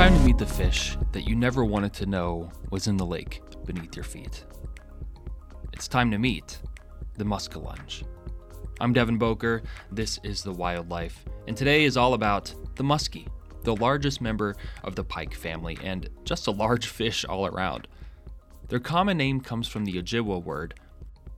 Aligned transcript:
time 0.00 0.16
to 0.16 0.24
meet 0.24 0.38
the 0.38 0.46
fish 0.46 0.96
that 1.12 1.28
you 1.28 1.36
never 1.36 1.62
wanted 1.62 1.92
to 1.92 2.06
know 2.06 2.50
was 2.70 2.86
in 2.86 2.96
the 2.96 3.04
lake 3.04 3.42
beneath 3.66 3.94
your 3.94 4.02
feet. 4.02 4.46
It's 5.74 5.88
time 5.88 6.10
to 6.10 6.16
meet 6.16 6.58
the 7.18 7.24
muskellunge. 7.24 8.04
I'm 8.80 8.94
Devin 8.94 9.18
Boker, 9.18 9.62
this 9.92 10.18
is 10.22 10.42
The 10.42 10.54
Wildlife, 10.54 11.22
and 11.46 11.54
today 11.54 11.84
is 11.84 11.98
all 11.98 12.14
about 12.14 12.54
the 12.76 12.82
muskie, 12.82 13.28
the 13.62 13.76
largest 13.76 14.22
member 14.22 14.56
of 14.84 14.94
the 14.94 15.04
pike 15.04 15.34
family, 15.34 15.76
and 15.84 16.08
just 16.24 16.46
a 16.46 16.50
large 16.50 16.86
fish 16.98 17.26
all 17.26 17.44
around. 17.44 17.86
Their 18.68 18.80
common 18.80 19.18
name 19.18 19.38
comes 19.38 19.68
from 19.68 19.84
the 19.84 20.00
Ojibwa 20.00 20.42
word 20.42 20.80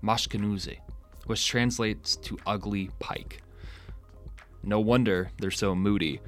maashkinoozhe, 0.05 0.79
which 1.27 1.45
translates 1.45 2.15
to 2.15 2.39
ugly 2.47 2.91
pike. 3.01 3.43
No 4.63 4.79
wonder 4.79 5.33
they're 5.41 5.51
so 5.51 5.75
moody. 5.75 6.21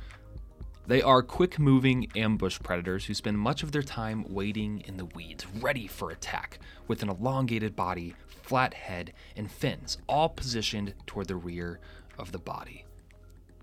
They 0.87 1.01
are 1.01 1.23
quick 1.23 1.59
moving 1.59 2.11
ambush 2.15 2.59
predators 2.62 3.06
who 3.06 3.15
spend 3.15 3.38
much 3.38 3.62
of 3.62 3.73
their 3.73 3.83
time 3.83 4.27
waiting 4.29 4.80
in 4.80 4.98
the 4.98 5.06
weeds, 5.06 5.47
ready 5.47 5.87
for 5.87 6.11
attack, 6.11 6.59
with 6.87 7.02
an 7.02 7.09
elongated 7.09 7.75
body, 7.75 8.15
flat 8.27 8.75
head, 8.75 9.15
and 9.34 9.51
fins, 9.51 9.97
all 10.06 10.28
positioned 10.28 10.92
toward 11.06 11.28
the 11.28 11.37
rear 11.37 11.80
of 12.19 12.33
the 12.33 12.39
body. 12.39 12.84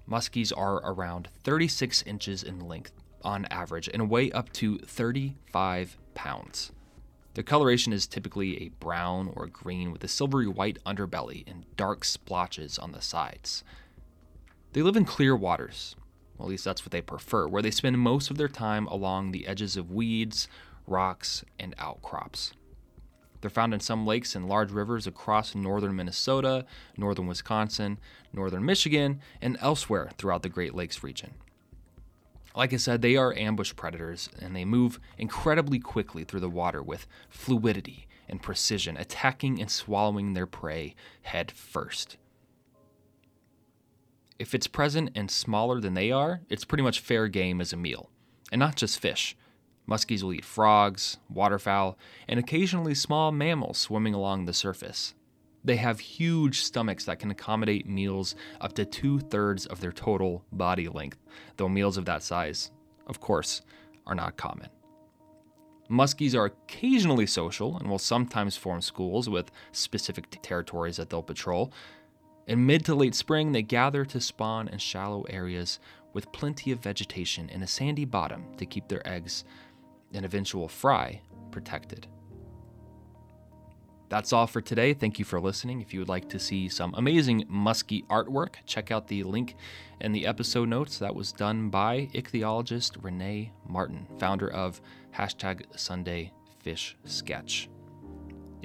Muskies 0.10 0.52
are 0.58 0.78
around 0.78 1.30
36 1.44 2.02
inches 2.08 2.42
in 2.42 2.60
length 2.60 2.92
on 3.24 3.46
average 3.46 3.88
and 3.94 4.10
weigh 4.10 4.32
up 4.32 4.52
to 4.54 4.80
35 4.80 5.98
pounds. 6.16 6.72
Their 7.36 7.44
coloration 7.44 7.94
is 7.94 8.08
typically 8.08 8.64
a 8.64 8.70
brown 8.70 9.32
or 9.36 9.46
green 9.46 9.92
with 9.92 10.04
a 10.04 10.08
silvery 10.08 10.48
white 10.48 10.80
underbelly 10.88 11.48
and 11.48 11.66
dark 11.78 12.04
splotches 12.04 12.80
on 12.80 12.94
the 12.94 13.02
sides. 13.02 13.64
They 14.74 14.82
live 14.82 14.98
in 14.98 15.06
clear 15.06 15.36
waters, 15.36 15.96
well, 16.42 16.48
at 16.48 16.52
least 16.54 16.66
that's 16.66 16.84
what 16.84 16.92
they 16.92 17.02
prefer, 17.02 17.48
where 17.48 17.62
they 17.62 17.70
spend 17.70 18.00
most 18.00 18.32
of 18.32 18.38
their 18.40 18.48
time 18.48 18.88
along 18.88 19.30
the 19.30 19.46
edges 19.46 19.78
of 19.78 19.92
weeds, 19.92 20.48
rocks, 20.88 21.46
and 21.60 21.76
outcrops. 21.78 22.54
They're 23.40 23.52
found 23.52 23.76
in 23.76 23.80
some 23.80 24.08
lakes 24.08 24.34
and 24.34 24.50
large 24.50 24.72
rivers 24.72 25.06
across 25.06 25.54
northern 25.54 25.96
Minnesota, 25.96 26.66
northern 26.98 27.28
Wisconsin, 27.28 28.00
northern 28.34 28.66
Michigan, 28.66 29.22
and 29.40 29.56
elsewhere 29.62 30.10
throughout 30.18 30.42
the 30.42 30.50
Great 30.50 30.74
Lakes 30.74 31.04
region. 31.04 31.36
Like 32.56 32.74
I 32.74 32.78
said, 32.78 33.04
they 33.04 33.16
are 33.16 33.38
ambush 33.38 33.76
predators 33.76 34.28
and 34.40 34.56
they 34.56 34.66
move 34.66 35.00
incredibly 35.20 35.78
quickly 35.78 36.24
through 36.24 36.40
the 36.40 36.50
water 36.50 36.82
with 36.82 37.06
fluidity 37.30 38.08
and 38.28 38.42
precision, 38.42 38.98
attacking 38.98 39.62
and 39.62 39.70
swallowing 39.70 40.34
their 40.34 40.48
prey 40.48 40.96
head 41.22 41.52
first. 41.52 42.18
If 44.42 44.56
it's 44.56 44.66
present 44.66 45.12
and 45.14 45.30
smaller 45.30 45.80
than 45.80 45.94
they 45.94 46.12
are, 46.12 46.42
it's 46.50 46.66
pretty 46.66 46.82
much 46.82 47.00
fair 47.00 47.28
game 47.28 47.62
as 47.62 47.74
a 47.74 47.78
meal. 47.78 48.10
And 48.52 48.58
not 48.58 48.76
just 48.76 49.00
fish. 49.00 49.38
Muskies 49.88 50.24
will 50.24 50.34
eat 50.34 50.44
frogs, 50.44 51.20
waterfowl, 51.30 51.96
and 52.28 52.40
occasionally 52.40 52.96
small 52.96 53.32
mammals 53.32 53.78
swimming 53.78 54.16
along 54.16 54.46
the 54.46 54.54
surface. 54.54 55.14
They 55.64 55.76
have 55.76 56.00
huge 56.00 56.64
stomachs 56.64 57.06
that 57.06 57.20
can 57.20 57.30
accommodate 57.30 57.88
meals 57.88 58.34
up 58.60 58.74
to 58.74 58.84
two 58.84 59.20
thirds 59.20 59.68
of 59.68 59.80
their 59.80 59.92
total 59.92 60.44
body 60.52 60.88
length, 60.88 61.20
though 61.58 61.70
meals 61.70 61.98
of 61.98 62.06
that 62.06 62.24
size, 62.24 62.72
of 63.06 63.20
course, 63.20 63.62
are 64.08 64.16
not 64.16 64.38
common. 64.38 64.70
Muskies 65.88 66.34
are 66.34 66.46
occasionally 66.46 67.28
social 67.28 67.78
and 67.78 67.88
will 67.88 68.00
sometimes 68.00 68.58
form 68.58 68.82
schools 68.82 69.30
with 69.30 69.52
specific 69.72 70.26
territories 70.42 70.98
that 70.98 71.12
they'll 71.12 71.22
patrol, 71.22 71.72
in 72.48 72.66
mid 72.66 72.86
to 72.86 72.96
late 72.96 73.16
spring, 73.16 73.52
they 73.52 73.62
gather 73.62 74.06
to 74.06 74.20
spawn 74.20 74.68
in 74.68 74.80
shallow 74.80 75.24
areas 75.24 75.80
with 76.14 76.32
plenty 76.32 76.72
of 76.72 76.80
vegetation 76.80 77.50
and 77.50 77.64
a 77.64 77.68
sandy 77.68 78.06
bottom 78.06 78.46
to 78.58 78.66
keep 78.66 78.88
their 78.88 79.08
eggs 79.08 79.44
and 80.14 80.26
eventual 80.26 80.68
fry 80.68 81.22
protected. 81.52 82.08
That's 84.10 84.34
all 84.34 84.46
for 84.46 84.60
today. 84.60 84.94
Thank 84.94 85.20
you 85.20 85.26
for 85.26 85.40
listening. 85.40 85.80
If 85.80 85.94
you 85.94 86.00
would 86.02 86.10
like 86.10 86.28
to 86.30 86.40
see 86.40 86.68
some 86.68 86.94
amazing 86.98 87.46
muskie 87.46 88.06
artwork, 88.08 88.56
check 88.66 88.92
out 88.92 89.08
the 89.08 89.24
link 89.24 89.56
in 90.02 90.12
the 90.12 90.28
episode 90.28 90.68
notes. 90.68 90.98
That 90.98 91.16
was 91.16 91.32
done 91.32 91.70
by 91.70 92.10
ichthyologist 92.14 93.02
Renee 93.02 93.54
Martin, 93.66 94.06
founder 94.20 94.52
of 94.52 94.82
hashtag 95.16 95.64
Sunday 95.80 96.34
Fish 96.60 96.98
Sketch. 97.06 97.70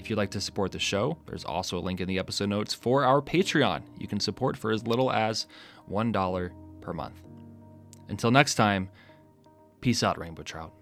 If 0.07 0.11
you'd 0.11 0.19
like 0.19 0.31
to 0.31 0.41
support 0.41 0.71
the 0.71 0.79
show, 0.79 1.19
there's 1.27 1.45
also 1.45 1.79
a 1.79 1.81
link 1.81 2.01
in 2.01 2.07
the 2.07 2.21
episode 2.21 2.49
notes 2.49 2.73
for 2.73 3.03
our 3.03 3.21
Patreon. 3.21 3.83
You 3.99 4.07
can 4.07 4.21
support 4.21 4.57
for 4.57 4.71
as 4.71 4.87
little 4.87 5.11
as 5.11 5.49
$1 5.91 6.51
per 6.81 6.93
month. 6.93 7.21
Until 8.09 8.31
next 8.31 8.55
time, 8.55 8.89
peace 9.81 10.05
out, 10.05 10.17
rainbow 10.17 10.45
trout. 10.45 10.73